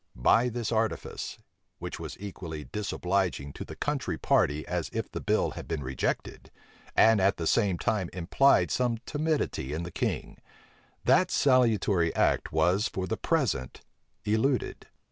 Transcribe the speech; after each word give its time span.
By 0.15 0.49
this 0.49 0.71
artifice, 0.71 1.37
which 1.77 1.99
was 1.99 2.17
equally 2.19 2.63
disobliging 2.63 3.53
to 3.53 3.63
the 3.63 3.75
country 3.75 4.17
party 4.17 4.65
as 4.65 4.89
if 4.91 5.11
the 5.11 5.21
bill 5.21 5.51
had 5.51 5.67
been 5.67 5.83
rejected, 5.83 6.49
and 6.95 7.21
at 7.21 7.37
the 7.37 7.45
same 7.45 7.77
time 7.77 8.09
implied 8.11 8.71
some 8.71 8.97
timidity 9.05 9.73
in 9.73 9.83
the 9.83 9.91
king, 9.91 10.39
that 11.05 11.29
salutary 11.29 12.11
act 12.15 12.51
was 12.51 12.87
for 12.87 13.05
the 13.05 13.15
present 13.15 13.81
eluded. 14.25 14.87